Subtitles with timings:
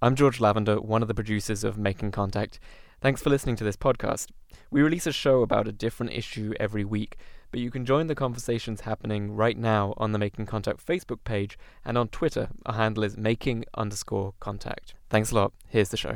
[0.00, 2.60] I'm George Lavender, one of the producers of Making Contact.
[3.00, 4.28] Thanks for listening to this podcast.
[4.70, 7.16] We release a show about a different issue every week,
[7.50, 11.58] but you can join the conversations happening right now on the Making Contact Facebook page
[11.84, 12.50] and on Twitter.
[12.64, 14.94] Our handle is making underscore contact.
[15.10, 15.52] Thanks a lot.
[15.66, 16.14] Here's the show.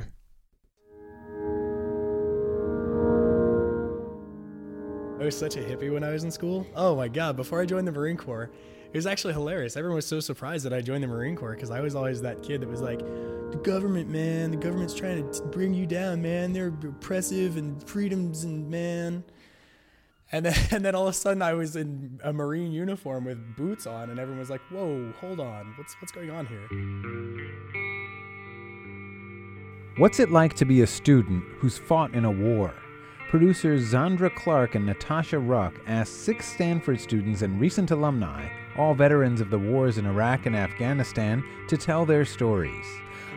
[5.21, 6.65] I was such a hippie when I was in school.
[6.77, 8.49] Oh my god, before I joined the Marine Corps,
[8.93, 9.77] it was actually hilarious.
[9.77, 12.43] Everyone was so surprised that I joined the Marine Corps because I was always that
[12.43, 16.53] kid that was like, the government, man, the government's trying to bring you down, man.
[16.53, 19.25] They're oppressive and freedoms and man.
[20.31, 23.57] And then, and then all of a sudden I was in a Marine uniform with
[23.57, 26.69] boots on, and everyone was like, whoa, hold on, what's, what's going on here?
[29.97, 32.75] What's it like to be a student who's fought in a war?
[33.33, 38.47] Producers Zandra Clark and Natasha Ruck asked six Stanford students and recent alumni
[38.77, 42.85] all veterans of the wars in Iraq and Afghanistan, to tell their stories.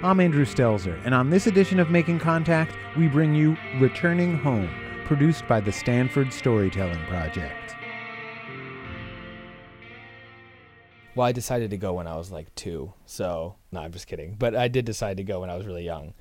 [0.03, 4.69] I'm Andrew Stelzer, and on this edition of Making Contact, we bring you Returning Home,
[5.05, 7.77] produced by the Stanford Storytelling Project.
[11.15, 14.35] Well, I decided to go when I was like two, so no, I'm just kidding.
[14.37, 16.15] But I did decide to go when I was really young.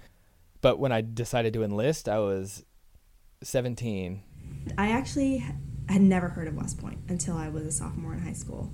[0.61, 2.65] But when I decided to enlist, I was
[3.45, 4.23] 17.
[4.78, 5.45] I actually
[5.89, 8.70] had never heard of West Point until I was a sophomore in high school.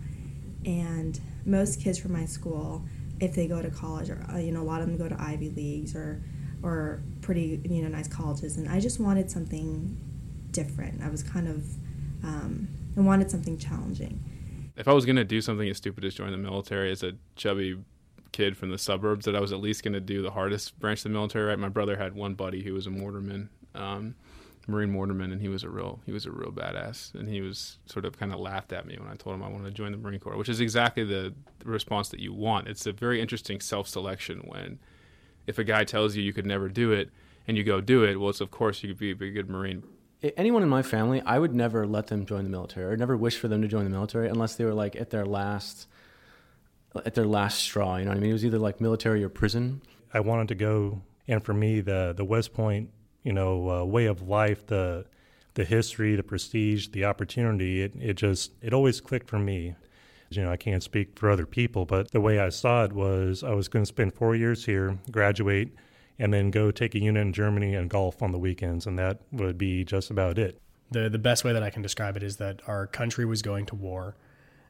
[0.65, 2.85] And most kids from my school
[3.21, 5.21] if they go to college or uh, you know a lot of them go to
[5.21, 6.23] ivy leagues or
[6.63, 8.57] or pretty you know nice colleges.
[8.57, 9.99] And i just wanted something
[10.51, 11.03] different.
[11.03, 11.65] I was kind of
[12.25, 14.25] um, i wanted something challenging.
[14.77, 17.13] If i was going to do something as stupid as join the military as a
[17.37, 17.79] chubby
[18.33, 21.01] kid from the suburbs that i was at least going to do the hardest branch
[21.01, 21.59] of the military right?
[21.59, 23.49] My brother had one buddy who was a mortarman.
[23.75, 24.15] Um,
[24.67, 27.79] Marine Mortarman, and he was a real he was a real badass, and he was
[27.87, 29.93] sort of kind of laughed at me when I told him I wanted to join
[29.93, 32.69] the Marine Corps, which is exactly the, the response that you want.
[32.69, 34.79] It's a very interesting self-selection when,
[35.47, 37.11] if a guy tells you you could never do it,
[37.49, 39.83] and you go do it, well, it's of course you could be a good Marine.
[40.37, 43.39] Anyone in my family, I would never let them join the military, or never wish
[43.39, 45.89] for them to join the military unless they were like at their last
[47.07, 47.97] at their last straw.
[47.97, 48.31] You know what I mean?
[48.31, 49.81] It was either like military or prison.
[50.13, 52.91] I wanted to go, and for me, the the West Point
[53.23, 55.05] you know uh, way of life, the
[55.55, 57.83] the history, the prestige, the opportunity.
[57.83, 59.75] It it just it always clicked for me.
[60.31, 63.43] You know, I can't speak for other people, but the way I saw it was
[63.43, 65.73] I was going to spend four years here, graduate,
[66.21, 69.21] and then go take a unit in Germany and golf on the weekends, and that
[69.33, 70.61] would be just about it.
[70.93, 73.67] The the best way that I can describe it is that our country was going
[73.67, 74.15] to war,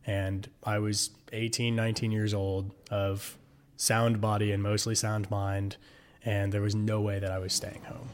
[0.06, 3.36] and I was 18, 19 years old of
[3.76, 5.76] sound body and mostly sound mind,
[6.24, 8.08] and there was no way that I was staying home.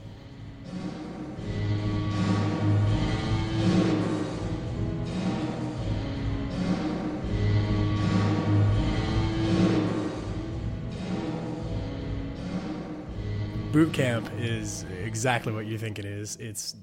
[13.72, 16.36] Boot camp is exactly what you think it is.
[16.36, 16.76] It's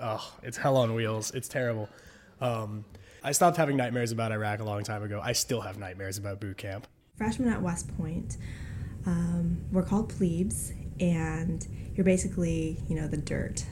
[0.00, 1.30] oh, it's hell on wheels.
[1.34, 1.90] It's terrible.
[2.40, 2.86] Um,
[3.22, 5.20] I stopped having nightmares about Iraq a long time ago.
[5.22, 6.86] I still have nightmares about boot camp.
[7.18, 8.38] Freshmen at West Point,
[9.04, 13.64] um, we're called plebes, and you're basically, you know, the dirt.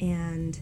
[0.00, 0.58] And,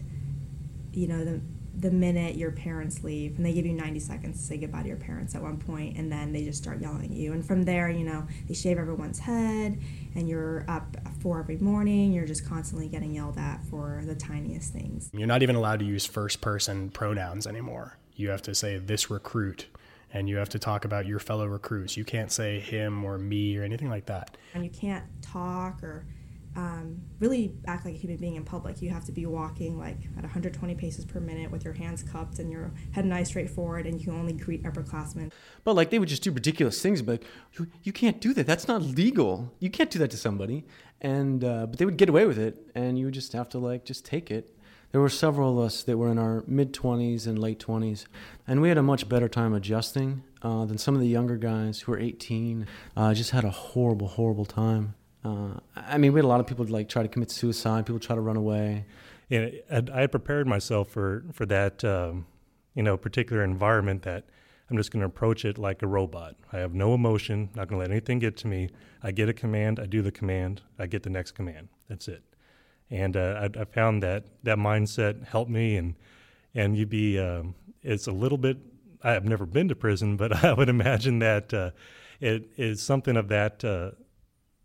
[0.91, 1.41] you know, the,
[1.77, 4.87] the minute your parents leave, and they give you 90 seconds to say goodbye to
[4.87, 7.33] your parents at one point, and then they just start yelling at you.
[7.33, 9.79] And from there, you know, they shave everyone's head,
[10.15, 12.13] and you're up at four every morning.
[12.13, 15.09] You're just constantly getting yelled at for the tiniest things.
[15.13, 17.97] You're not even allowed to use first person pronouns anymore.
[18.15, 19.67] You have to say this recruit
[20.15, 21.97] and you have to talk about your fellow recruits.
[21.97, 24.37] You can't say him or me or anything like that.
[24.53, 26.05] And you can't talk or
[26.55, 28.81] um, really act like a human being in public.
[28.81, 32.39] You have to be walking like at 120 paces per minute with your hands cupped
[32.39, 35.33] and your head and eyes straight forward, and you can only greet upperclassmen.
[35.65, 37.23] But like they would just do ridiculous things, but
[37.59, 38.47] you, you can't do that.
[38.47, 39.53] That's not legal.
[39.59, 40.65] You can't do that to somebody.
[41.01, 43.59] And uh, but they would get away with it, and you would just have to
[43.59, 44.57] like just take it.
[44.91, 48.05] There were several of us that were in our mid 20s and late 20s,
[48.47, 51.81] and we had a much better time adjusting uh, than some of the younger guys
[51.81, 52.67] who were 18.
[52.95, 54.95] Uh, just had a horrible, horrible time.
[55.23, 57.85] Uh, I mean, we had a lot of people like try to commit suicide.
[57.85, 58.85] People try to run away.
[59.27, 62.27] Yeah, I had prepared myself for for that, um,
[62.75, 64.03] you know, particular environment.
[64.03, 64.25] That
[64.69, 66.35] I'm just going to approach it like a robot.
[66.53, 67.49] I have no emotion.
[67.55, 68.69] Not going to let anything get to me.
[69.01, 69.79] I get a command.
[69.79, 70.61] I do the command.
[70.77, 71.69] I get the next command.
[71.89, 72.23] That's it.
[72.91, 75.75] And uh, I, I, found that that mindset helped me.
[75.75, 75.95] And
[76.53, 78.57] and you'd be um, it's a little bit.
[79.03, 81.71] I have never been to prison, but I would imagine that uh,
[82.19, 83.91] it is something of that uh,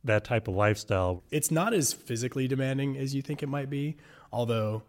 [0.04, 1.22] that type of lifestyle.
[1.30, 3.96] It's not as physically demanding as you think it might be,
[4.32, 4.82] although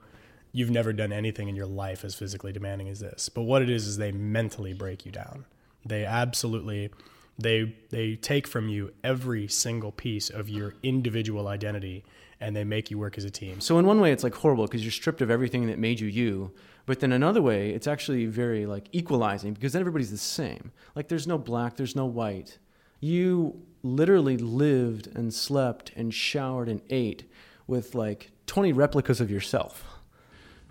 [0.54, 3.30] you've never done anything in your life as physically demanding as this.
[3.30, 5.46] But what it is is they mentally break you down.
[5.86, 6.92] They absolutely
[7.40, 12.04] They they take from you every single piece of your individual identity
[12.42, 13.62] and they make you work as a team.
[13.62, 16.08] So in one way, it's like horrible because you're stripped of everything that made you
[16.08, 16.52] you.
[16.88, 20.72] But then another way, it's actually very like equalizing because then everybody's the same.
[20.96, 22.58] Like there's no black, there's no white.
[23.00, 27.24] You literally lived and slept and showered and ate
[27.68, 29.86] with like 20 replicas of yourself.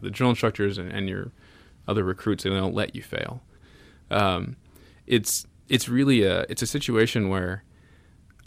[0.03, 1.31] The drill instructors and, and your
[1.87, 3.43] other recruits, they don't let you fail.
[4.11, 4.57] Um,
[5.07, 7.63] it's it's really a it's a situation where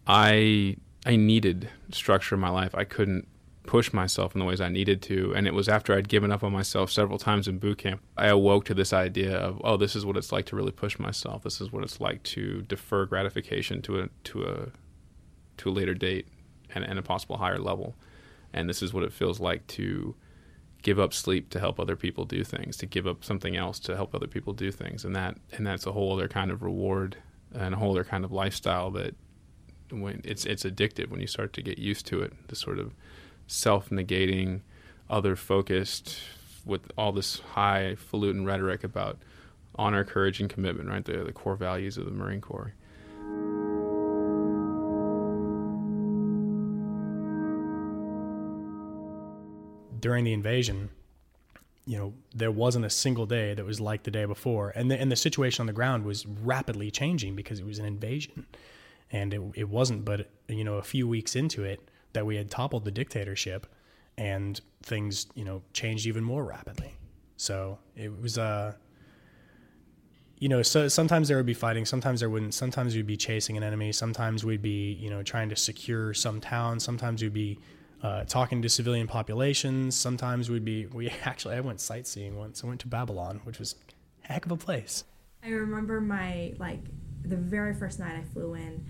[0.06, 0.76] I
[1.06, 2.74] I needed structure in my life.
[2.76, 3.28] I couldn't
[3.64, 5.34] push myself in the ways I needed to.
[5.36, 8.28] And it was after I'd given up on myself several times in boot camp, I
[8.28, 11.44] awoke to this idea of, oh, this is what it's like to really push myself.
[11.44, 14.68] This is what it's like to defer gratification to a to a
[15.58, 16.28] to a later date
[16.74, 17.96] and, and a possible higher level.
[18.54, 20.16] And this is what it feels like to
[20.82, 23.96] give up sleep to help other people do things, to give up something else to
[23.96, 25.06] help other people do things.
[25.06, 27.18] And that and that's a whole other kind of reward
[27.54, 29.16] and a whole other kind of lifestyle that
[29.90, 32.34] when it's it's addictive when you start to get used to it.
[32.48, 32.94] The sort of
[33.48, 34.62] self-negating,
[35.10, 36.18] other-focused,
[36.66, 39.18] with all this highfalutin rhetoric about
[39.76, 40.90] honor, courage, and commitment.
[40.90, 42.74] Right, the the core values of the Marine Corps.
[50.00, 50.90] During the invasion,
[51.86, 55.00] you know, there wasn't a single day that was like the day before, and the,
[55.00, 58.46] and the situation on the ground was rapidly changing because it was an invasion
[59.14, 62.52] and it, it wasn't but you know a few weeks into it that we had
[62.52, 63.66] toppled the dictatorship
[64.18, 66.94] and things you know changed even more rapidly.
[67.38, 68.74] So it was uh
[70.38, 73.56] you know so sometimes there would be fighting sometimes there wouldn't sometimes we'd be chasing
[73.56, 77.58] an enemy sometimes we'd be you know trying to secure some town sometimes we'd be
[78.02, 82.62] uh, talking to civilian populations sometimes we'd be we actually i went sightseeing once.
[82.62, 83.76] I went to babylon which was
[84.26, 85.06] a heck of a place.
[85.44, 86.82] I remember my like
[87.24, 88.86] the very first night I flew in,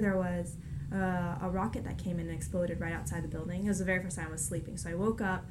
[0.00, 0.56] there was
[0.92, 3.64] uh, a rocket that came in and exploded right outside the building.
[3.64, 5.44] It was the very first time I was sleeping, so I woke up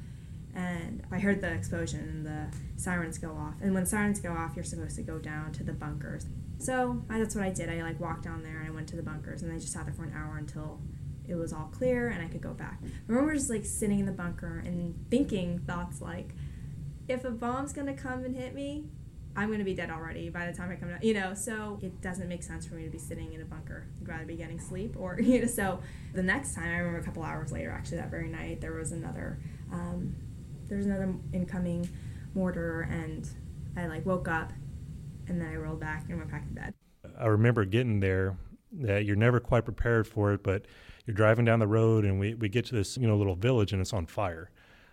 [0.54, 3.54] and I heard the explosion and the sirens go off.
[3.60, 6.26] And when sirens go off, you're supposed to go down to the bunkers.
[6.58, 7.68] So I, that's what I did.
[7.68, 9.84] I like walked down there and I went to the bunkers and I just sat
[9.84, 10.80] there for an hour until
[11.28, 12.80] it was all clear and I could go back.
[12.82, 16.30] I remember just like sitting in the bunker and thinking thoughts like,
[17.06, 18.86] if a bomb's gonna come and hit me,
[19.36, 21.04] I'm gonna be dead already by the time I come out.
[21.04, 23.86] You know, so it doesn't make sense for me to be sitting in a bunker.
[24.00, 25.46] I'd rather be getting sleep, or you know.
[25.46, 25.80] So
[26.14, 28.92] the next time, I remember a couple hours later, actually that very night, there was
[28.92, 29.38] another,
[29.70, 30.16] um,
[30.68, 31.88] there was another incoming
[32.34, 33.28] mortar, and
[33.76, 34.52] I like woke up,
[35.28, 36.74] and then I rolled back and went back to bed.
[37.18, 38.36] I remember getting there
[38.72, 40.64] that you're never quite prepared for it, but
[41.04, 43.72] you're driving down the road and we, we get to this you know little village
[43.72, 44.50] and it's on fire,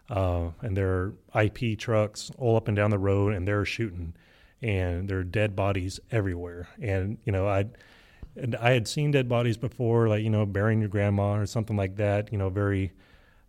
[0.09, 0.89] uh, and there
[1.33, 4.13] are IP trucks all up and down the road and they're shooting,
[4.63, 6.69] and there are dead bodies everywhere.
[6.81, 7.65] And you know, I
[8.35, 11.75] and I had seen dead bodies before, like you know, burying your grandma or something
[11.75, 12.31] like that.
[12.31, 12.93] You know, very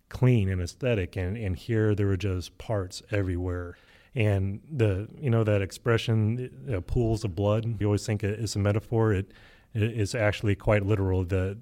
[0.09, 1.17] clean and aesthetic.
[1.17, 3.79] And and here there were just parts everywhere.
[4.17, 7.81] And the you know that expression, uh, pools of blood.
[7.81, 9.13] You always think it's a metaphor.
[9.13, 9.33] It
[9.73, 11.25] is actually quite literal.
[11.25, 11.59] That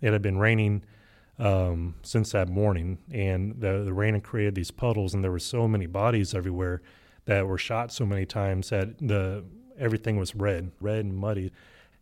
[0.00, 0.84] it had been raining.
[1.38, 5.38] Um, since that morning, and the the rain had created these puddles, and there were
[5.38, 6.82] so many bodies everywhere
[7.30, 9.44] that were shot so many times that the
[9.78, 11.52] everything was red, red and muddy,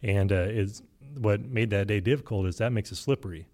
[0.03, 0.83] and uh, is
[1.19, 3.47] what made that day difficult is that makes it slippery.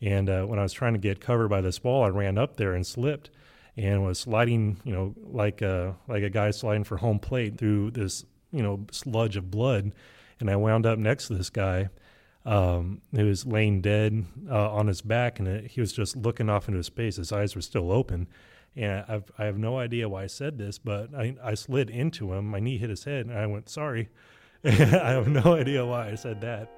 [0.00, 2.56] And uh, when I was trying to get covered by this ball, I ran up
[2.56, 3.30] there and slipped,
[3.76, 7.90] and was sliding, you know, like a like a guy sliding for home plate through
[7.90, 9.90] this, you know, sludge of blood,
[10.38, 11.88] and I wound up next to this guy.
[12.44, 16.48] Um, who was laying dead uh, on his back, and it, he was just looking
[16.48, 17.16] off into space.
[17.16, 18.28] His eyes were still open,
[18.76, 22.34] and I've, I have no idea why I said this, but I, I slid into
[22.34, 22.46] him.
[22.46, 24.10] My knee hit his head, and I went, sorry.
[24.64, 26.70] I have no idea why I said that.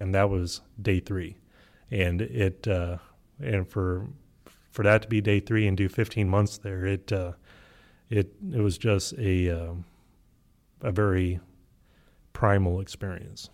[0.00, 1.36] And that was day three.
[1.90, 2.98] And it, uh,
[3.38, 4.06] and for,
[4.70, 7.32] for that to be day three and do 15 months there, it, uh,
[8.08, 9.72] it, it was just a, uh,
[10.80, 11.40] a very
[12.34, 13.48] primal experience.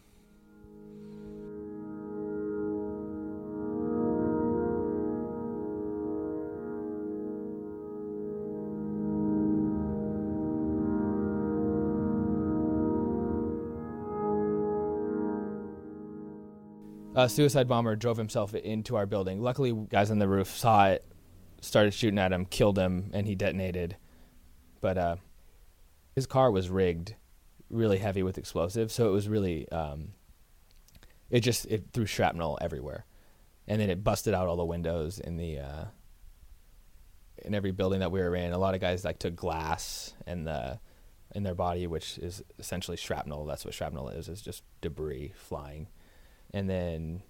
[17.15, 19.43] A suicide bomber drove himself into our building.
[19.43, 21.05] Luckily, guys on the roof saw it,
[21.61, 23.97] started shooting at him, killed him, and he detonated.
[24.81, 25.17] But uh,
[26.15, 27.15] his car was rigged
[27.71, 30.13] really heavy with explosives, so it was really um,
[31.31, 33.07] it just it threw shrapnel everywhere,
[33.67, 35.85] and then it busted out all the windows in the uh,
[37.45, 38.53] in every building that we were in.
[38.53, 40.81] A lot of guys like took glass and the
[41.35, 43.47] in their body, which is essentially shrapnel.
[43.47, 44.29] That's what shrapnel is.
[44.29, 45.87] It's just debris flying.
[46.53, 47.23] And then,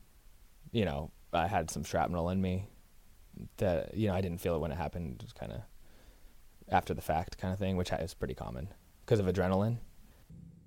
[0.73, 2.69] you know, I had some shrapnel in me
[3.59, 5.17] that you know I didn't feel it when it happened.
[5.21, 5.61] It was kind of
[6.69, 8.69] after the fact kind of thing, which is pretty common
[9.05, 9.79] because of adrenaline.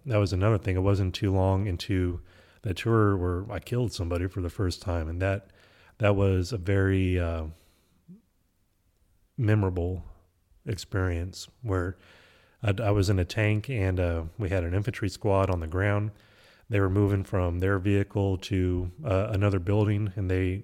[0.06, 0.76] That was another thing.
[0.76, 2.22] It wasn't too long into
[2.64, 5.48] that tour where I killed somebody for the first time, and that
[6.00, 7.46] that was a very uh,
[9.38, 10.04] memorable
[10.66, 11.98] experience where
[12.62, 15.68] I, I, was in a tank and uh, we had an infantry squad on the
[15.68, 16.12] ground.
[16.70, 20.64] They were moving from their vehicle to uh, another building, and they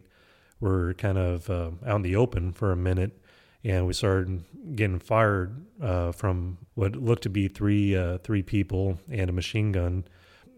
[0.60, 3.22] were kind of uh, out in the open for a minute
[3.64, 4.44] and we started
[4.76, 9.72] getting fired uh, from what looked to be three uh, three people and a machine
[9.72, 10.06] gun.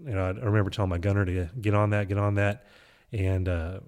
[0.06, 2.66] You know, I, remember telling my gunner to get on that, get on that,
[3.12, 3.80] and uh,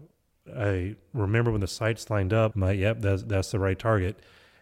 [0.56, 2.56] I remember when the sights lined up.
[2.56, 4.20] My yep, that's that's the right target,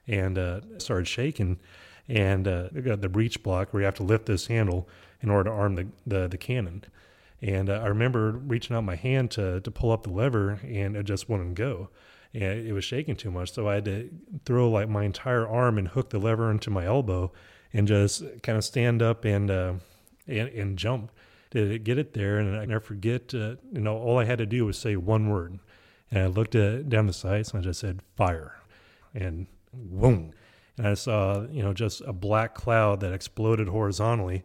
[0.08, 1.60] and uh, started shaking,
[2.08, 4.88] and uh, got the breech block where you have to lift this handle
[5.22, 6.84] in order to arm the the, the cannon.
[7.42, 10.96] And uh, I remember reaching out my hand to to pull up the lever, and
[10.96, 11.90] it just wouldn't go
[12.34, 13.54] and it was shaking too much.
[13.54, 14.10] So I had to
[14.46, 17.32] throw like my entire arm and hook the lever into my elbow
[17.74, 19.74] and just kind of stand up and uh,
[20.28, 21.12] and, and jump
[21.52, 22.38] to get it there.
[22.40, 25.30] And I never forget, uh, you know, all I had to do was say one
[25.30, 25.60] word.
[26.10, 28.58] And I looked at, down the sights and I just said, fire.
[29.14, 30.34] And boom.
[30.78, 34.44] And I saw, you know, just a black cloud that exploded horizontally.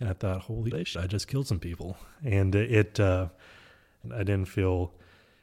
[0.00, 1.96] And I thought, holy shit, I just killed some people.
[2.24, 3.28] And it, uh,
[4.12, 4.92] I didn't feel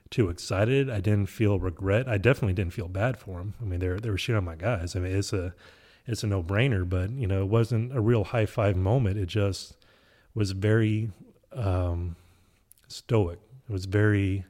[0.10, 0.90] too excited.
[0.90, 2.08] I didn't feel regret.
[2.08, 3.56] I definitely didn't feel bad for them.
[3.62, 4.96] I mean, they they were shooting on my guys.
[4.96, 5.54] I mean, it's a
[6.06, 9.18] it's a no brainer, but you know, it wasn't a real high five moment.
[9.18, 9.76] It just
[10.34, 11.10] was very
[11.54, 12.16] um,
[12.88, 13.40] stoic.
[13.68, 14.46] It was very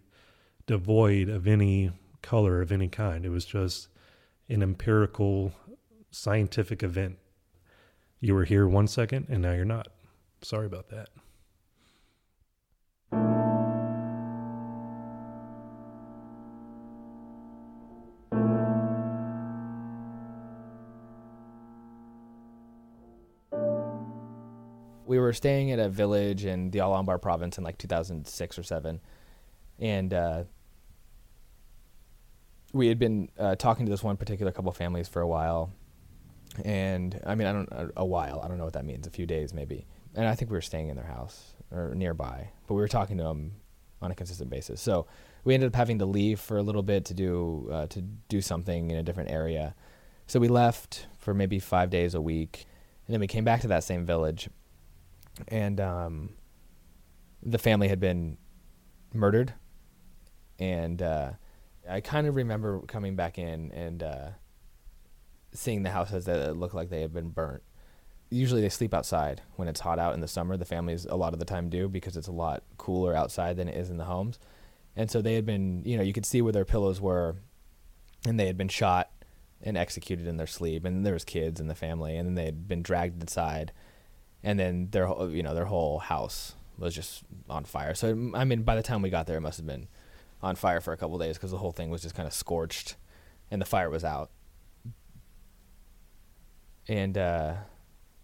[0.67, 3.25] devoid of any color of any kind.
[3.25, 3.87] It was just
[4.49, 5.53] an empirical
[6.11, 7.17] scientific event.
[8.19, 9.87] You were here one second and now you're not.
[10.41, 11.09] Sorry about that.
[25.35, 28.99] Staying at a village in the Al Anbar province in like 2006 or 7
[29.79, 30.43] and uh,
[32.73, 35.71] we had been uh, talking to this one particular couple of families for a while
[36.63, 39.09] and i mean i don't a, a while i don't know what that means a
[39.09, 42.75] few days maybe and i think we were staying in their house or nearby but
[42.75, 43.51] we were talking to them
[44.05, 44.81] on a consistent basis.
[44.81, 45.07] So
[45.43, 48.41] we ended up having to leave for a little bit to do uh, to do
[48.41, 49.75] something in a different area.
[50.27, 52.65] So we left for maybe five days a week
[53.05, 54.49] and then we came back to that same village
[55.47, 56.29] and um,
[57.43, 58.37] the family had been
[59.13, 59.53] murdered,
[60.59, 61.31] and uh,
[61.89, 64.29] I kind of remember coming back in and uh,
[65.53, 67.63] seeing the houses that looked like they had been burnt.
[68.29, 70.57] Usually they sleep outside when it's hot out in the summer.
[70.57, 73.67] The families a lot of the time do because it's a lot cooler outside than
[73.67, 74.39] it is in the homes.
[74.95, 77.35] And so they had been, you know, you could see where their pillows were,
[78.25, 79.11] and they had been shot
[79.61, 80.85] and executed in their sleep.
[80.85, 83.71] And there was kids in the family, and then they had been dragged inside
[84.45, 87.95] and then their you know their whole house was just on fire.
[87.95, 89.87] So I mean, by the time we got there, it must have been
[90.41, 92.95] on fire for a couple days because the whole thing was just kind of scorched,
[93.49, 94.29] and the fire was out.
[96.87, 97.55] And uh,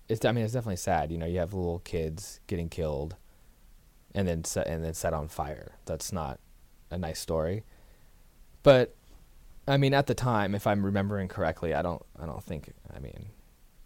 [0.08, 1.12] it's I mean it's definitely sad.
[1.12, 3.16] You know, you have little kids getting killed,
[4.14, 5.74] and then set and then set on fire.
[5.86, 6.40] That's not
[6.92, 7.64] a nice story.
[8.62, 8.96] But
[9.68, 13.00] I mean, at the time, if I'm remembering correctly, I don't I don't think I
[13.00, 13.30] mean,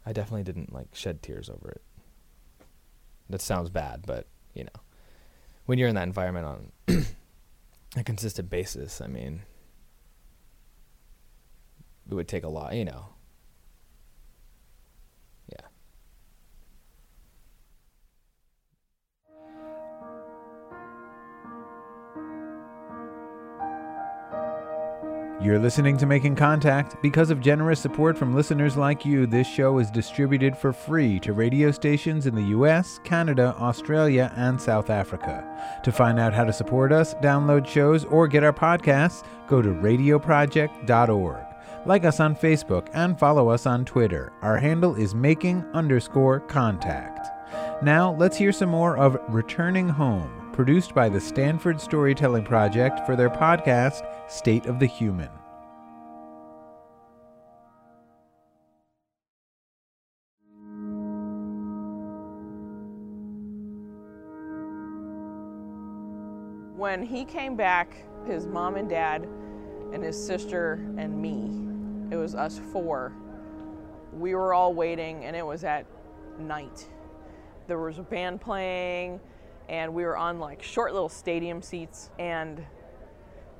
[0.06, 1.82] I definitely didn't like shed tears over it.
[3.29, 4.82] That sounds bad, but you know,
[5.65, 6.46] when you're in that environment
[6.88, 7.05] on
[7.98, 9.41] a consistent basis, I mean,
[12.10, 13.14] it would take a lot, you know.
[25.46, 27.00] You're listening to Making Contact.
[27.04, 31.34] Because of generous support from listeners like you, this show is distributed for free to
[31.34, 35.46] radio stations in the US, Canada, Australia, and South Africa.
[35.84, 39.70] To find out how to support us, download shows, or get our podcasts, go to
[39.70, 41.46] radioproject.org.
[41.86, 44.34] Like us on Facebook and follow us on Twitter.
[44.42, 47.28] Our handle is making underscore contact.
[47.84, 53.18] Now, let's hear some more of Returning Home produced by the Stanford Storytelling Project for
[53.18, 55.29] their podcast, State of the Human.
[66.75, 69.27] When he came back, his mom and dad
[69.94, 71.65] and his sister and me
[72.12, 73.13] It was us four.
[74.13, 75.86] We were all waiting, and it was at
[76.39, 76.88] night.
[77.67, 79.20] There was a band playing,
[79.67, 82.12] and we were on like short little stadium seats.
[82.20, 82.63] And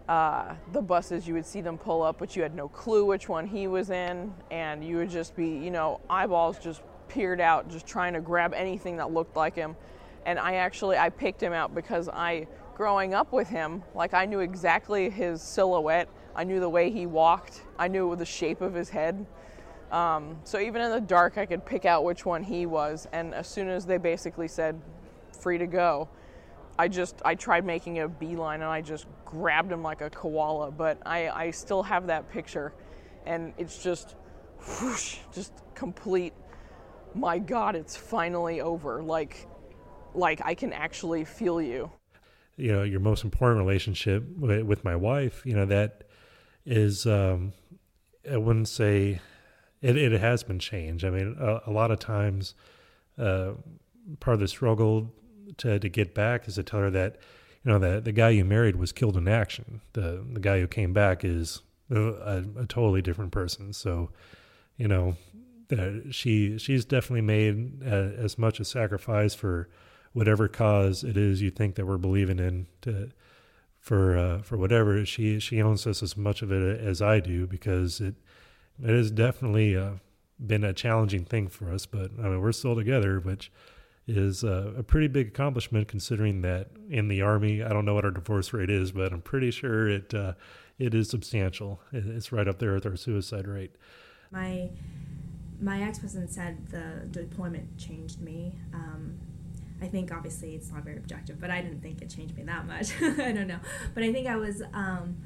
[0.07, 3.27] uh, the buses, you would see them pull up, but you had no clue which
[3.27, 7.69] one he was in, and you would just be, you know, eyeballs just peered out,
[7.69, 9.75] just trying to grab anything that looked like him.
[10.25, 14.25] And I actually I picked him out because I, growing up with him, like I
[14.25, 16.07] knew exactly his silhouette.
[16.35, 17.63] I knew the way he walked.
[17.79, 19.25] I knew the shape of his head.
[19.91, 23.07] Um, so even in the dark, I could pick out which one he was.
[23.13, 24.81] And as soon as they basically said,
[25.39, 26.09] "Free to go,"
[26.77, 30.72] I just I tried making a beeline and I just grabbed him like a koala.
[30.72, 32.74] But I I still have that picture,
[33.25, 34.15] and it's just,
[34.82, 36.34] whoosh, just complete.
[37.13, 39.01] My God, it's finally over.
[39.01, 39.48] Like,
[40.13, 41.91] like I can actually feel you.
[42.58, 45.46] You know, your most important relationship with, my wife.
[45.46, 46.03] You know that
[46.65, 47.53] is um,
[48.29, 49.22] I wouldn't say
[49.82, 51.05] it, it has been changed.
[51.05, 52.53] I mean, a, a lot of times,
[53.17, 53.51] uh,
[54.20, 55.13] part of the struggle
[55.57, 57.17] to to get back is to tell her that
[57.63, 59.81] you know that the guy you married was killed in action.
[59.93, 63.73] The the guy who came back is a, a, totally different person.
[63.73, 64.09] So,
[64.77, 65.15] you know,
[65.67, 69.69] that she she's definitely made a, as much a sacrifice for
[70.13, 73.11] whatever cause it is you think that we're believing in to
[73.79, 77.47] for uh, for whatever she she owns us as much of it as I do
[77.47, 78.15] because it
[78.81, 79.93] it has definitely uh,
[80.45, 81.85] been a challenging thing for us.
[81.85, 83.51] But I mean, we're still together, which
[84.07, 88.05] is uh, a pretty big accomplishment considering that in the army, I don't know what
[88.05, 90.33] our divorce rate is, but I'm pretty sure it uh,
[90.77, 91.81] it is substantial.
[91.91, 93.75] It's right up there with our suicide rate.
[94.31, 94.69] My
[95.59, 98.53] my ex husband said the deployment changed me.
[98.74, 99.17] Um,
[99.81, 102.65] I think obviously it's not very objective, but I didn't think it changed me that
[102.67, 102.91] much.
[103.01, 103.59] I don't know,
[103.93, 105.17] but I think I was um,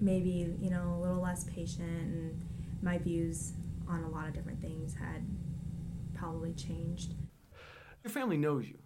[0.00, 2.40] maybe you know a little less patient, and
[2.82, 3.54] my views
[3.88, 5.26] on a lot of different things had
[6.14, 7.14] probably changed.
[8.04, 8.78] Your family knows you.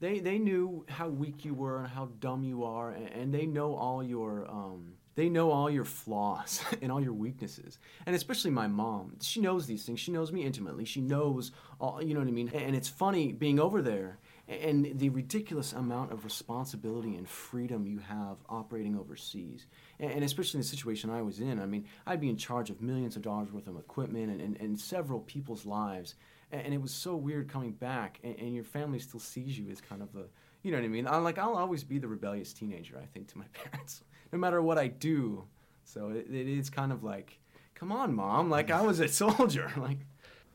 [0.00, 3.46] They they knew how weak you were and how dumb you are, and, and they
[3.46, 7.78] know all your um, they know all your flaws and all your weaknesses.
[8.06, 10.00] And especially my mom, she knows these things.
[10.00, 10.86] She knows me intimately.
[10.86, 12.02] She knows all.
[12.02, 12.48] You know what I mean?
[12.48, 14.18] And it's funny being over there
[14.60, 19.66] and the ridiculous amount of responsibility and freedom you have operating overseas.
[19.98, 22.82] And especially in the situation I was in, I mean, I'd be in charge of
[22.82, 26.14] millions of dollars worth of equipment and, and, and several people's lives
[26.52, 29.80] and it was so weird coming back, and, and, your family still sees you as
[29.80, 30.26] kind of the,
[30.62, 31.06] you know what I mean?
[31.06, 34.60] I'm like, I'll always be the rebellious teenager, I think, to my parents, no matter
[34.60, 35.44] what I do.
[35.84, 37.38] So it, it is kind of like,
[37.74, 39.98] come on, mom, like I was a soldier, like.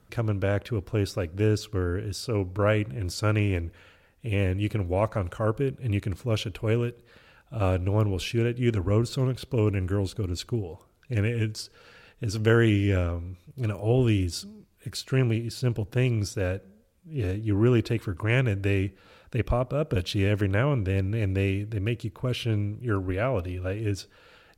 [0.10, 3.72] Coming back to a place like this where it's so bright and sunny and
[4.24, 7.00] and you can walk on carpet and you can flush a toilet,
[7.52, 8.72] uh, no one will shoot at you.
[8.72, 11.70] The roads don't explode and girls go to school, and it's
[12.20, 14.46] it's very um, you know all these
[14.86, 16.64] extremely simple things that
[17.10, 18.94] you really take for granted, they
[19.32, 22.80] they pop up at you every now and then, and they they make you question
[22.82, 23.60] your reality.
[23.60, 24.08] Like, is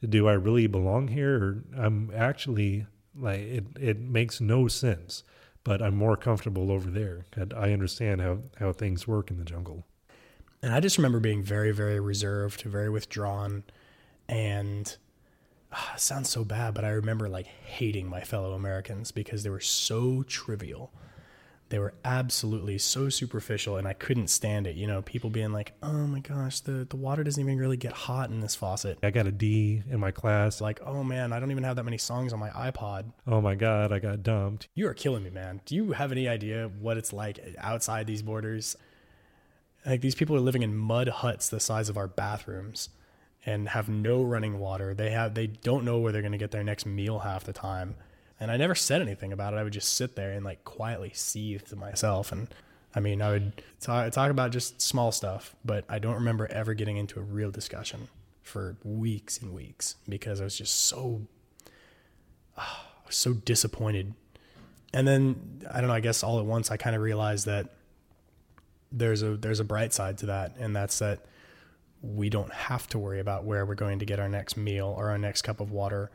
[0.07, 1.35] do I really belong here?
[1.35, 2.85] Or I'm actually
[3.15, 3.65] like it.
[3.79, 5.23] It makes no sense,
[5.63, 7.25] but I'm more comfortable over there.
[7.35, 9.85] And I understand how how things work in the jungle.
[10.61, 13.63] And I just remember being very very reserved, very withdrawn,
[14.27, 14.95] and
[15.71, 19.59] ah, sounds so bad, but I remember like hating my fellow Americans because they were
[19.59, 20.91] so trivial.
[21.69, 24.75] They were absolutely so superficial, and I couldn't stand it.
[24.75, 27.93] You know, people being like, "Oh my gosh, the the water doesn't even really get
[27.93, 30.61] hot in this faucet." I got a D in my class.
[30.61, 33.13] Like, oh man, I don't even have that many songs on my iPod.
[33.27, 34.67] Oh my god, I got dumped.
[34.73, 35.61] You are killing me, man.
[35.65, 38.75] Do you have any idea what it's like outside these borders?
[39.85, 42.89] Like these people are living in mud huts the size of our bathrooms
[43.45, 44.93] and have no running water.
[44.93, 47.53] They have they don't know where they're going to get their next meal half the
[47.53, 47.95] time.
[48.39, 49.57] And I never said anything about it.
[49.57, 52.31] I would just sit there and like quietly seethe to myself.
[52.31, 52.47] And
[52.95, 56.73] I mean, I would talk, talk about just small stuff, but I don't remember ever
[56.73, 58.07] getting into a real discussion
[58.41, 61.21] for weeks and weeks because I was just so,
[62.57, 62.63] uh,
[63.09, 64.13] so disappointed.
[64.93, 65.93] And then I don't know.
[65.93, 67.69] I guess all at once I kind of realized that
[68.91, 71.25] there's a there's a bright side to that, and that's that
[72.01, 75.09] we don't have to worry about where we're going to get our next meal or
[75.09, 76.09] our next cup of water.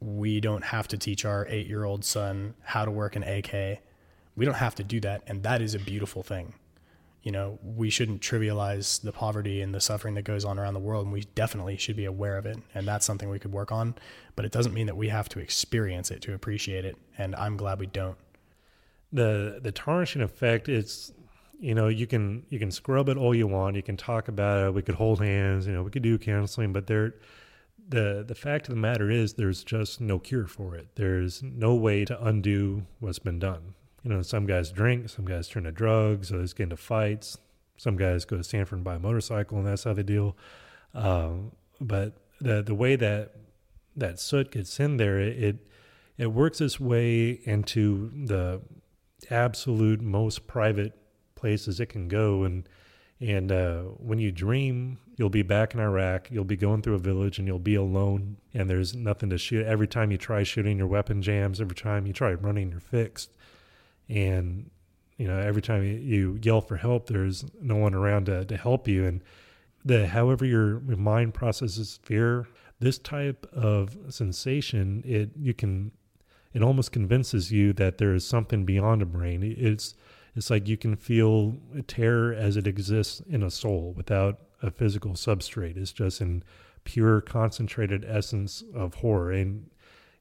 [0.00, 3.80] We don't have to teach our eight year old son how to work an AK.
[4.36, 5.22] We don't have to do that.
[5.26, 6.54] And that is a beautiful thing.
[7.22, 10.80] You know, we shouldn't trivialize the poverty and the suffering that goes on around the
[10.80, 11.04] world.
[11.04, 12.58] And we definitely should be aware of it.
[12.74, 13.94] And that's something we could work on.
[14.36, 16.96] But it doesn't mean that we have to experience it to appreciate it.
[17.18, 18.16] And I'm glad we don't.
[19.12, 21.12] The, the tarnishing effect is
[21.58, 24.66] you know you can you can scrub it all you want you can talk about
[24.66, 27.14] it we could hold hands you know we could do counseling but there
[27.88, 30.88] the the fact of the matter is there's just no cure for it.
[30.96, 33.74] There's no way to undo what's been done.
[34.02, 37.38] You know, some guys drink, some guys turn to drugs, others get into fights.
[37.76, 40.36] Some guys go to Stanford and buy a motorcycle, and that's how they deal.
[40.94, 43.34] Um, but the the way that
[43.96, 45.56] that soot gets in there, it, it
[46.18, 48.62] it works its way into the
[49.30, 50.92] absolute most private
[51.34, 52.68] places it can go, and
[53.20, 56.30] and uh, when you dream, you'll be back in Iraq.
[56.30, 59.64] You'll be going through a village and you'll be alone, and there's nothing to shoot.
[59.64, 61.60] Every time you try shooting, your weapon jams.
[61.60, 63.30] Every time you try running, you're fixed.
[64.08, 64.70] And
[65.16, 68.86] you know, every time you yell for help, there's no one around to, to help
[68.86, 69.06] you.
[69.06, 69.22] And
[69.84, 72.46] the however your mind processes fear,
[72.80, 75.92] this type of sensation, it you can,
[76.52, 79.42] it almost convinces you that there is something beyond a brain.
[79.42, 79.94] It's
[80.36, 85.12] it's like you can feel terror as it exists in a soul without a physical
[85.12, 85.76] substrate.
[85.76, 86.42] It's just in
[86.84, 89.32] pure concentrated essence of horror.
[89.32, 89.70] And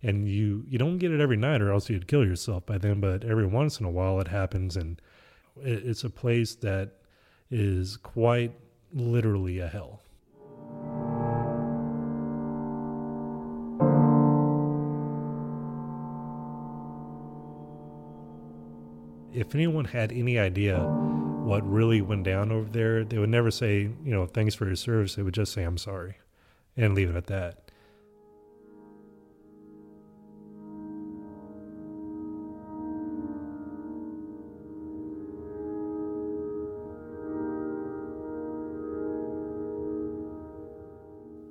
[0.02, 3.02] and you you don't get it every night or else you'd kill yourself by then,
[3.02, 5.02] but every once in a while it happens and
[5.62, 6.92] it, it's a place that
[7.52, 8.54] is quite
[8.94, 10.02] literally a hell.
[19.36, 23.82] If anyone had any idea what really went down over there, they would never say,
[23.82, 25.16] you know, thanks for your service.
[25.16, 26.16] They would just say, I'm sorry
[26.78, 27.60] and leave it at that.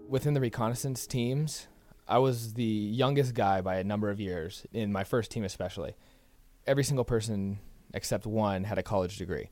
[0.08, 1.66] Within the reconnaissance teams,
[2.06, 5.94] I was the youngest guy by a number of years in my first team, especially.
[6.66, 7.58] Every single person
[7.94, 9.48] except one had a college degree.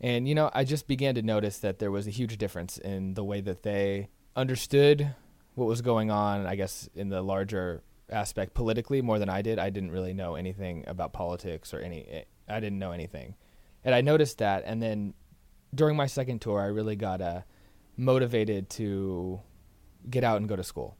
[0.00, 3.12] And, you know, I just began to notice that there was a huge difference in
[3.14, 5.14] the way that they understood
[5.56, 9.58] what was going on, I guess, in the larger aspect politically more than I did.
[9.58, 13.34] I didn't really know anything about politics or any, I didn't know anything.
[13.84, 14.62] And I noticed that.
[14.64, 15.12] And then
[15.74, 17.42] during my second tour, I really got uh,
[17.96, 19.40] motivated to
[20.08, 20.96] get out and go to school.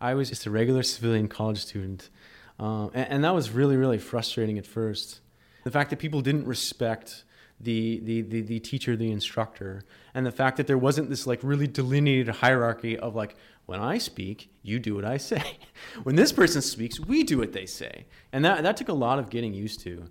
[0.00, 2.10] I was just a regular civilian college student.
[2.58, 5.20] Uh, and, and that was really, really frustrating at first.
[5.64, 7.24] The fact that people didn't respect
[7.60, 11.40] the, the, the, the, teacher, the instructor, and the fact that there wasn't this like
[11.42, 15.58] really delineated hierarchy of like, when I speak, you do what I say.
[16.02, 18.06] when this person speaks, we do what they say.
[18.32, 20.10] And that, that took a lot of getting used to.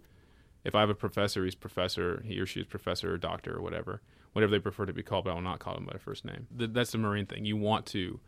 [0.64, 3.62] If I have a professor, he's professor, he or she is professor or doctor or
[3.62, 4.02] whatever,
[4.34, 6.24] whatever they prefer to be called, but I will not call them by their first
[6.24, 6.48] name.
[6.52, 7.44] That's the Marine thing.
[7.44, 8.20] You want to,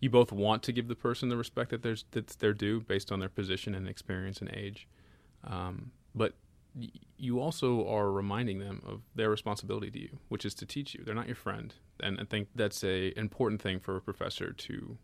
[0.00, 3.12] you both want to give the person the respect that there's that's their due based
[3.12, 4.88] on their position and experience and age.
[5.44, 6.34] Um, but
[7.16, 11.02] you also are reminding them of their responsibility to you, which is to teach you.
[11.04, 14.98] They're not your friend, and I think that's a important thing for a professor to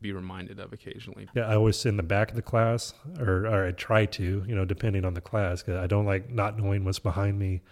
[0.00, 1.28] be reminded of occasionally.
[1.34, 4.44] Yeah, I always sit in the back of the class, or, or I try to,
[4.46, 7.62] you know, depending on the class, because I don't like not knowing what's behind me.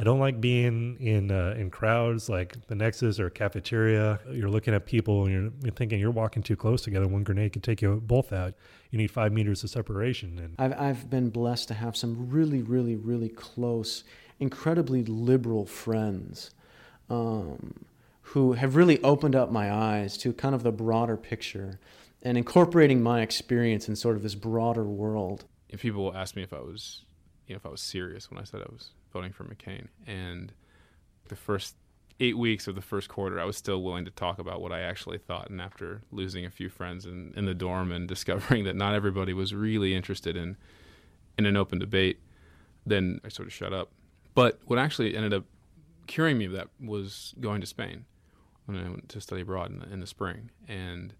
[0.00, 4.18] I don't like being in uh, in crowds like the Nexus or cafeteria.
[4.32, 7.06] You're looking at people and you're, you're, thinking you're walking too close together.
[7.06, 8.54] One grenade could take you both out.
[8.90, 10.38] You need five meters of separation.
[10.38, 14.04] And I've I've been blessed to have some really really really close,
[14.38, 16.52] incredibly liberal friends.
[17.10, 17.84] Um,
[18.22, 21.80] who have really opened up my eyes to kind of the broader picture
[22.22, 25.44] and incorporating my experience in sort of this broader world.
[25.68, 27.02] If people ask me if I was,
[27.48, 29.88] you know, if I was serious when I said I was voting for McCain.
[30.06, 30.52] And
[31.28, 31.76] the first
[32.18, 34.80] eight weeks of the first quarter, I was still willing to talk about what I
[34.80, 35.48] actually thought.
[35.50, 39.32] And after losing a few friends in, in the dorm and discovering that not everybody
[39.32, 40.56] was really interested in
[41.38, 42.20] in an open debate,
[42.84, 43.90] then I sort of shut up.
[44.34, 45.44] But what actually ended up
[46.06, 48.04] curing me of that was going to Spain
[48.66, 50.50] when I went to study abroad in the, in the spring.
[50.68, 51.14] And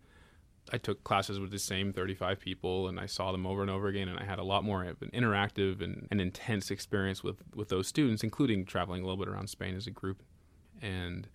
[0.72, 3.88] I took classes with the same 35 people and I saw them over and over
[3.88, 7.42] again and I had a lot more of an interactive and an intense experience with,
[7.54, 10.22] with those students, including traveling a little bit around Spain as a group.
[10.80, 11.28] And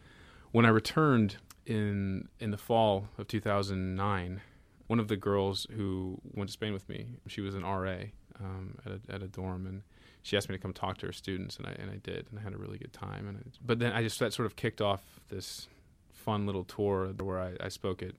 [0.52, 4.42] when I returned in in the fall of 2009,
[4.88, 7.98] one of the girls who went to Spain with me, she was an RA
[8.40, 9.82] um, at, a, at a dorm and
[10.22, 12.40] she asked me to come talk to her students and I, and I did and
[12.40, 13.28] I had a really good time.
[13.28, 15.68] And I, but then I just that sort of kicked off this
[16.12, 18.14] fun little tour where I, I spoke at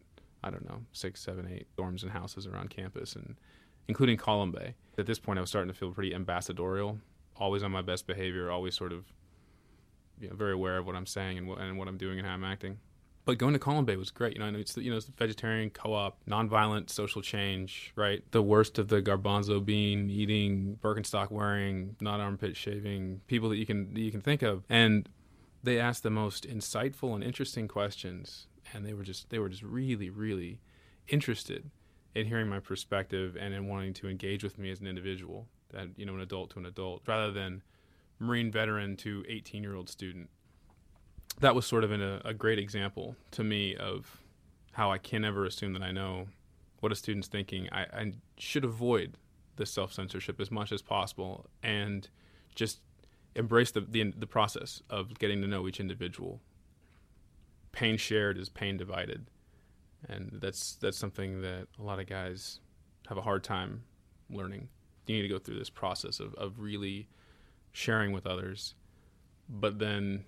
[0.46, 3.34] I don't know, six, seven, eight dorms and houses around campus, and
[3.88, 4.74] including Columbae.
[4.96, 6.98] At this point, I was starting to feel pretty ambassadorial,
[7.34, 9.06] always on my best behavior, always sort of
[10.20, 12.26] you know, very aware of what I'm saying and what, and what I'm doing and
[12.26, 12.78] how I'm acting.
[13.24, 14.34] But going to Columbae was great.
[14.34, 18.22] You know, it's the, you know it's the vegetarian co-op, nonviolent social change, right?
[18.30, 23.66] The worst of the garbanzo bean eating, Birkenstock wearing, not armpit shaving people that you
[23.66, 25.08] can that you can think of, and
[25.64, 29.62] they asked the most insightful and interesting questions and they were just they were just
[29.62, 30.60] really really
[31.08, 31.70] interested
[32.16, 35.88] in hearing my perspective and in wanting to engage with me as an individual, that
[35.96, 37.62] you know, an adult to an adult, rather than
[38.18, 40.30] Marine veteran to 18 year old student.
[41.40, 44.22] That was sort of a, a great example to me of
[44.72, 46.28] how I can never assume that I know
[46.80, 47.68] what a student's thinking.
[47.70, 49.18] I, I should avoid
[49.56, 52.08] the self censorship as much as possible and
[52.54, 52.80] just
[53.34, 56.40] embrace the, the, the process of getting to know each individual.
[57.76, 59.26] Pain shared is pain divided,
[60.08, 62.60] and that's that's something that a lot of guys
[63.06, 63.82] have a hard time
[64.30, 64.68] learning.
[65.06, 67.06] You need to go through this process of, of really
[67.72, 68.74] sharing with others,
[69.50, 70.24] but then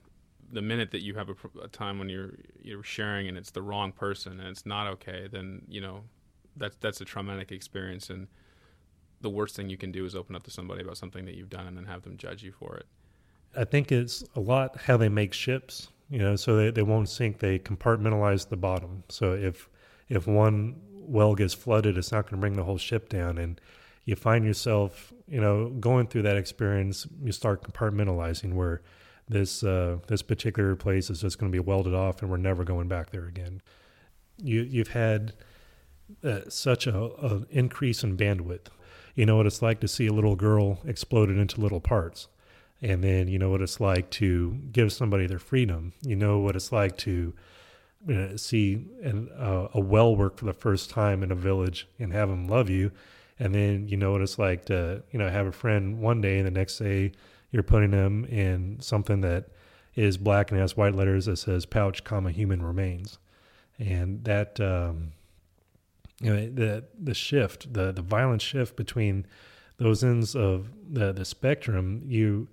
[0.53, 3.63] the minute that you have a, a, time when you're you're sharing and it's the
[3.63, 6.05] wrong person and it's not okay, then you know
[6.59, 8.29] that's that's a traumatic experience and
[9.23, 11.49] the worst thing you can do is open up to somebody about something that you've
[11.49, 12.87] done and then have them judge you for it.
[13.57, 17.09] I think it's a lot how they make ships, you know, so they, they won't
[17.09, 17.39] sink.
[17.39, 19.05] They compartmentalize the bottom.
[19.09, 19.69] So if
[20.09, 23.39] if one well gets flooded, it's not going to bring the whole ship down.
[23.39, 23.61] And
[24.05, 28.81] you find yourself, you know, going through that experience, you start compartmentalizing where
[29.29, 32.65] this uh, this particular place is just going to be welded off, and we're never
[32.65, 33.61] going back there again.
[34.39, 35.35] You you've had
[36.25, 38.69] uh, such a, a increase in bandwidth.
[39.15, 42.29] You know what it's like to see a little girl exploded into little parts,
[42.81, 45.93] and then you know what it's like to give somebody their freedom.
[46.03, 47.33] You know what it's like to
[48.07, 51.89] you know, see an, uh, a well work for the first time in a village
[51.99, 52.93] and have them love you,
[53.39, 56.39] and then you know what it's like to you know have a friend one day
[56.39, 57.13] and the next day
[57.51, 59.49] you're putting them in something that
[59.95, 63.19] is black and has white letters that says pouch comma human remains
[63.79, 65.13] and that um,
[66.21, 69.27] you know the the shift the the violent shift between
[69.79, 72.49] those ends of the the spectrum you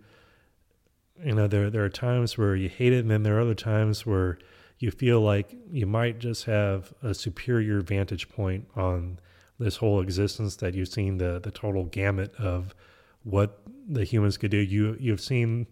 [1.23, 3.55] you know there there are times where you hate it and then there are other
[3.55, 4.37] times where
[4.79, 9.19] you feel like you might just have a superior vantage point on
[9.57, 12.75] this whole existence that you've seen the the total gamut of
[13.23, 14.57] what the humans could do.
[14.57, 15.67] You you've seen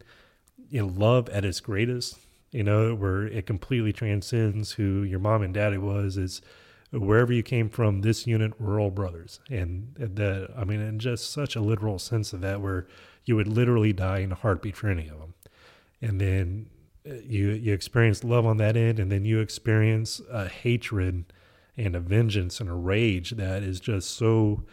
[0.70, 2.18] you know, love at its greatest,
[2.52, 6.18] you know, where it completely transcends who your mom and daddy was.
[6.18, 6.42] Is
[6.92, 11.32] wherever you came from, this unit we're all brothers, and that I mean, in just
[11.32, 12.88] such a literal sense of that, where
[13.26, 15.34] you would literally die in a heartbeat for any of them,
[16.02, 16.70] and then
[17.10, 21.26] uh, you you experience love on that end, and then you experience a hatred
[21.78, 24.64] and a vengeance and a rage that is just so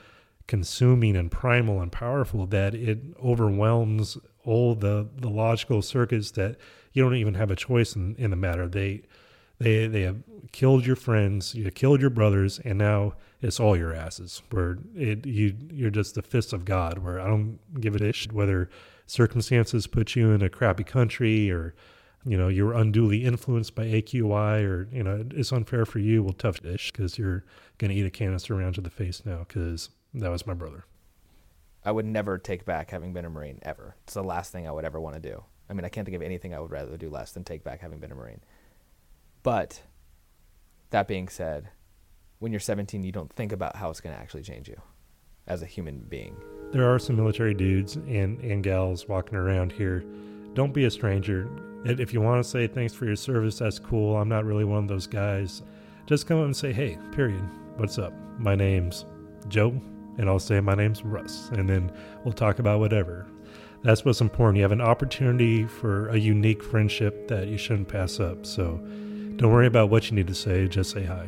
[0.47, 6.57] consuming and primal and powerful that it overwhelms all the, the logical circuits that
[6.93, 8.67] you don't even have a choice in, in the matter.
[8.67, 9.03] They
[9.61, 13.95] they they have killed your friends, you killed your brothers, and now it's all your
[13.95, 14.43] asses.
[14.51, 16.99] Where it you you're just the fist of God.
[16.99, 18.69] Where I don't give a shit whether
[19.07, 21.75] circumstances put you in a crappy country or
[22.25, 26.23] you know you're unduly influenced by AQI or you know it's unfair for you.
[26.23, 27.45] Well, tough dish because you're
[27.79, 30.85] gonna eat a canister around to the face now because that was my brother.
[31.85, 33.97] I would never take back having been a Marine ever.
[34.05, 35.45] It's the last thing I would ever want to do.
[35.69, 37.81] I mean, I can't think of anything I would rather do less than take back
[37.81, 38.41] having been a Marine.
[39.43, 39.83] But
[40.91, 41.71] that being said,
[42.39, 44.81] when you're 17, you don't think about how it's going to actually change you
[45.47, 46.37] as a human being.
[46.73, 50.05] There are some military dudes and, and gals walking around here.
[50.55, 51.49] Don't be a stranger.
[51.85, 54.17] If you want to say thanks for your service, that's cool.
[54.17, 55.63] I'm not really one of those guys.
[56.07, 57.43] Just come up and say, hey, period.
[57.77, 58.13] What's up?
[58.39, 59.05] My name's
[59.49, 59.81] Joe
[60.19, 61.91] and I'll say my name's Russ, and then
[62.25, 63.27] we'll talk about whatever.
[63.83, 64.59] That's what's important.
[64.59, 68.45] You have an opportunity for a unique friendship that you shouldn't pass up.
[68.45, 68.79] So
[69.41, 71.27] don't worry about what you need to say, just say hi.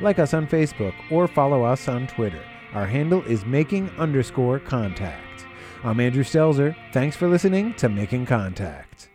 [0.00, 2.42] Like us on Facebook or follow us on Twitter.
[2.74, 5.46] Our handle is making underscore contact.
[5.82, 6.76] I'm Andrew Stelzer.
[6.92, 9.08] Thanks for listening to Making Contact.